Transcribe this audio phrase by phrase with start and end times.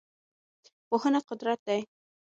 [0.87, 1.81] پوهنه قدرت دی.